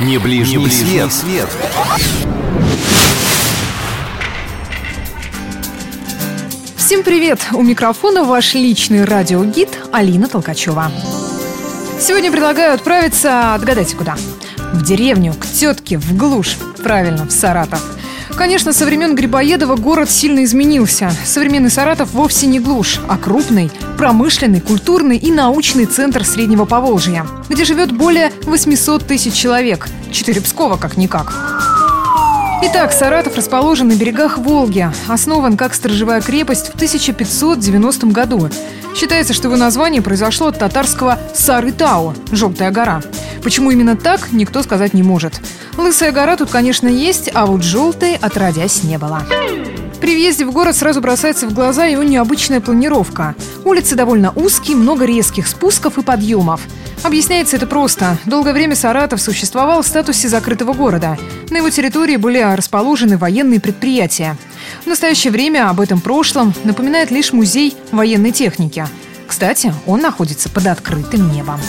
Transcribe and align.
Не 0.00 0.18
ближний, 0.18 0.58
Не 0.58 0.64
ближний 0.64 0.90
свет. 1.08 1.12
свет. 1.12 1.48
Всем 6.76 7.02
привет! 7.02 7.40
У 7.52 7.62
микрофона 7.62 8.22
ваш 8.24 8.54
личный 8.54 9.04
радиогид 9.04 9.70
Алина 9.92 10.28
Толкачева. 10.28 10.92
Сегодня 11.98 12.30
предлагаю 12.30 12.74
отправиться, 12.74 13.54
отгадайте 13.54 13.96
куда? 13.96 14.16
В 14.74 14.82
деревню, 14.84 15.32
к 15.32 15.46
тетке, 15.46 15.96
в 15.96 16.14
глушь. 16.14 16.58
Правильно, 16.82 17.24
в 17.24 17.30
Саратов. 17.30 17.82
Конечно, 18.36 18.74
со 18.74 18.84
времен 18.84 19.14
Грибоедова 19.14 19.76
город 19.76 20.10
сильно 20.10 20.44
изменился. 20.44 21.10
Современный 21.24 21.70
Саратов 21.70 22.12
вовсе 22.12 22.46
не 22.46 22.60
глушь, 22.60 23.00
а 23.08 23.16
крупный, 23.16 23.70
промышленный, 23.96 24.60
культурный 24.60 25.16
и 25.16 25.32
научный 25.32 25.86
центр 25.86 26.22
Среднего 26.22 26.66
Поволжья, 26.66 27.26
где 27.48 27.64
живет 27.64 27.92
более 27.92 28.30
800 28.44 29.06
тысяч 29.06 29.32
человек. 29.32 29.88
Четыре 30.12 30.42
Пскова 30.42 30.76
как-никак. 30.76 31.32
Итак, 32.62 32.92
Саратов 32.92 33.36
расположен 33.36 33.88
на 33.88 33.94
берегах 33.94 34.36
Волги. 34.36 34.90
Основан 35.08 35.56
как 35.56 35.74
сторожевая 35.74 36.20
крепость 36.20 36.68
в 36.68 36.74
1590 36.74 38.06
году. 38.08 38.50
Считается, 38.94 39.32
что 39.32 39.48
его 39.48 39.56
название 39.56 40.02
произошло 40.02 40.48
от 40.48 40.58
татарского 40.58 41.18
Сарытау– 41.34 42.14
«желтая 42.32 42.70
гора». 42.70 43.02
Почему 43.42 43.70
именно 43.70 43.96
так, 43.96 44.32
никто 44.32 44.62
сказать 44.62 44.92
не 44.92 45.02
может. 45.02 45.40
Лысая 45.76 46.12
гора 46.12 46.36
тут, 46.36 46.50
конечно, 46.50 46.88
есть, 46.88 47.30
а 47.34 47.46
вот 47.46 47.62
желтой 47.62 48.16
отродясь 48.16 48.82
не 48.82 48.98
было. 48.98 49.22
При 50.00 50.14
въезде 50.14 50.44
в 50.44 50.52
город 50.52 50.76
сразу 50.76 51.00
бросается 51.00 51.46
в 51.46 51.54
глаза 51.54 51.86
его 51.86 52.02
необычная 52.02 52.60
планировка. 52.60 53.34
Улицы 53.64 53.94
довольно 53.94 54.30
узкие, 54.30 54.76
много 54.76 55.04
резких 55.04 55.46
спусков 55.46 55.98
и 55.98 56.02
подъемов. 56.02 56.60
Объясняется 57.02 57.56
это 57.56 57.66
просто. 57.66 58.18
Долгое 58.26 58.52
время 58.52 58.76
Саратов 58.76 59.20
существовал 59.20 59.82
в 59.82 59.86
статусе 59.86 60.28
закрытого 60.28 60.74
города. 60.74 61.18
На 61.50 61.58
его 61.58 61.70
территории 61.70 62.16
были 62.16 62.40
расположены 62.40 63.16
военные 63.16 63.60
предприятия. 63.60 64.36
В 64.84 64.86
настоящее 64.86 65.30
время 65.30 65.68
об 65.68 65.80
этом 65.80 66.00
прошлом 66.00 66.52
напоминает 66.64 67.10
лишь 67.10 67.32
музей 67.32 67.76
военной 67.90 68.32
техники. 68.32 68.86
Кстати, 69.26 69.72
он 69.86 70.00
находится 70.00 70.48
под 70.48 70.66
открытым 70.66 71.32
небом. 71.32 71.60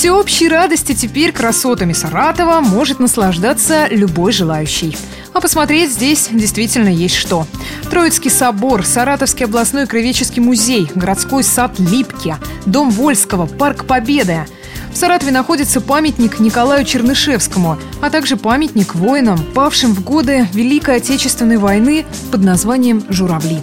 Всеобщей 0.00 0.48
радости 0.48 0.94
теперь 0.94 1.30
красотами 1.30 1.92
Саратова 1.92 2.62
может 2.62 3.00
наслаждаться 3.00 3.86
любой 3.90 4.32
желающий. 4.32 4.96
А 5.34 5.42
посмотреть 5.42 5.90
здесь 5.92 6.30
действительно 6.32 6.88
есть 6.88 7.16
что. 7.16 7.46
Троицкий 7.90 8.30
собор, 8.30 8.86
Саратовский 8.86 9.44
областной 9.44 9.86
краеведческий 9.86 10.40
музей, 10.40 10.90
городской 10.94 11.44
сад 11.44 11.78
Липки, 11.78 12.34
Дом 12.64 12.88
Вольского, 12.90 13.44
Парк 13.44 13.84
Победы. 13.84 14.46
В 14.90 14.96
Саратове 14.96 15.32
находится 15.32 15.82
памятник 15.82 16.40
Николаю 16.40 16.86
Чернышевскому, 16.86 17.76
а 18.00 18.08
также 18.08 18.38
памятник 18.38 18.94
воинам, 18.94 19.38
павшим 19.54 19.94
в 19.94 20.02
годы 20.02 20.48
Великой 20.54 20.96
Отечественной 20.96 21.58
войны 21.58 22.06
под 22.32 22.42
названием 22.42 23.04
«Журавли». 23.10 23.58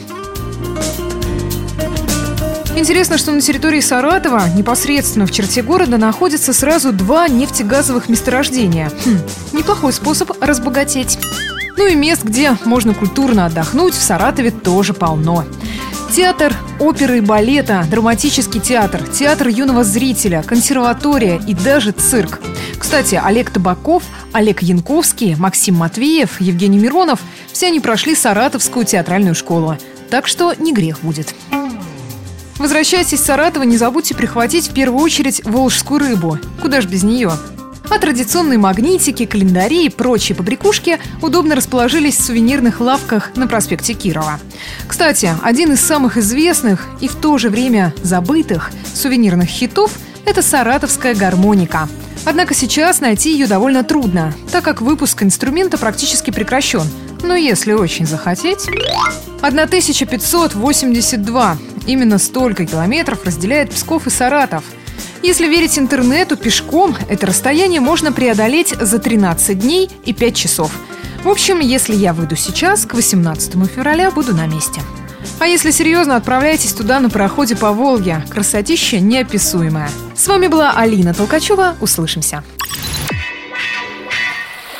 Интересно, 2.77 3.17
что 3.17 3.31
на 3.31 3.41
территории 3.41 3.79
Саратова, 3.79 4.43
непосредственно 4.55 5.25
в 5.25 5.31
черте 5.31 5.63
города, 5.63 5.97
находятся 5.97 6.53
сразу 6.53 6.93
два 6.93 7.27
нефтегазовых 7.27 8.07
месторождения. 8.07 8.91
Хм, 9.03 9.17
неплохой 9.57 9.91
способ 9.91 10.31
разбогатеть. 10.39 11.17
Ну 11.75 11.87
и 11.87 11.95
мест, 11.95 12.23
где 12.23 12.55
можно 12.65 12.93
культурно 12.93 13.47
отдохнуть, 13.47 13.95
в 13.95 14.01
Саратове 14.01 14.51
тоже 14.51 14.93
полно. 14.93 15.43
Театр 16.15 16.53
оперы 16.79 17.17
и 17.17 17.21
балета, 17.21 17.83
драматический 17.89 18.59
театр, 18.59 19.01
театр 19.07 19.47
юного 19.47 19.83
зрителя, 19.83 20.43
консерватория 20.43 21.41
и 21.47 21.55
даже 21.55 21.93
цирк. 21.93 22.39
Кстати, 22.77 23.19
Олег 23.21 23.49
Табаков, 23.49 24.03
Олег 24.33 24.61
Янковский, 24.61 25.35
Максим 25.35 25.77
Матвеев, 25.77 26.39
Евгений 26.39 26.77
Миронов– 26.77 27.21
все 27.51 27.67
они 27.67 27.79
прошли 27.79 28.13
Саратовскую 28.13 28.85
театральную 28.85 29.33
школу. 29.33 29.77
Так 30.11 30.27
что 30.27 30.53
не 30.53 30.73
грех 30.73 30.99
будет. 31.01 31.33
Возвращаясь 32.57 33.13
из 33.13 33.23
Саратова, 33.23 33.63
не 33.63 33.77
забудьте 33.77 34.15
прихватить 34.15 34.69
в 34.69 34.73
первую 34.73 35.03
очередь 35.03 35.43
волжскую 35.45 35.99
рыбу. 35.99 36.39
Куда 36.61 36.81
ж 36.81 36.85
без 36.85 37.03
нее? 37.03 37.31
А 37.89 37.99
традиционные 37.99 38.57
магнитики, 38.57 39.25
календари 39.25 39.85
и 39.85 39.89
прочие 39.89 40.35
побрякушки 40.35 40.99
удобно 41.21 41.55
расположились 41.55 42.17
в 42.17 42.25
сувенирных 42.25 42.81
лавках 42.81 43.31
на 43.35 43.47
проспекте 43.47 43.93
Кирова. 43.93 44.39
Кстати, 44.87 45.29
один 45.41 45.71
из 45.73 45.81
самых 45.81 46.17
известных 46.17 46.85
и 46.99 47.07
в 47.07 47.15
то 47.15 47.37
же 47.37 47.49
время 47.49 47.93
забытых 48.03 48.71
сувенирных 48.93 49.47
хитов– 49.47 49.93
это 50.25 50.41
саратовская 50.41 51.15
гармоника. 51.15 51.87
Однако 52.25 52.53
сейчас 52.53 52.99
найти 52.99 53.31
ее 53.31 53.47
довольно 53.47 53.85
трудно, 53.85 54.33
так 54.51 54.65
как 54.65 54.81
выпуск 54.81 55.23
инструмента 55.23 55.77
практически 55.77 56.31
прекращен. 56.31 56.83
Но 57.23 57.35
если 57.35 57.71
очень 57.71 58.05
захотеть... 58.05 58.67
1582. 59.41 61.57
Именно 61.87 62.17
столько 62.19 62.65
километров 62.65 63.23
разделяет 63.23 63.71
Псков 63.71 64.05
и 64.07 64.09
Саратов. 64.09 64.63
Если 65.23 65.47
верить 65.47 65.79
интернету, 65.79 66.37
пешком 66.37 66.95
это 67.09 67.25
расстояние 67.25 67.81
можно 67.81 68.11
преодолеть 68.11 68.75
за 68.79 68.99
13 68.99 69.57
дней 69.57 69.89
и 70.05 70.13
5 70.13 70.35
часов. 70.35 70.71
В 71.23 71.29
общем, 71.29 71.59
если 71.59 71.95
я 71.95 72.13
выйду 72.13 72.35
сейчас, 72.35 72.85
к 72.85 72.93
18 72.93 73.53
февраля 73.67 74.11
буду 74.11 74.35
на 74.35 74.45
месте. 74.45 74.81
А 75.39 75.47
если 75.47 75.71
серьезно, 75.71 76.15
отправляйтесь 76.15 76.73
туда 76.73 76.99
на 76.99 77.09
пароходе 77.09 77.55
по 77.55 77.71
Волге. 77.71 78.23
Красотища 78.29 78.99
неописуемая. 78.99 79.89
С 80.15 80.27
вами 80.27 80.47
была 80.47 80.71
Алина 80.71 81.13
Толкачева. 81.13 81.75
Услышимся. 81.81 82.43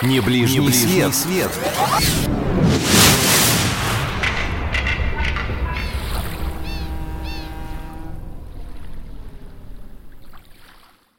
Не 0.02 0.20
ближний, 0.20 0.60
Не 0.60 0.68
ближний 0.68 0.92
свет. 0.92 1.16
свет. 1.16 1.52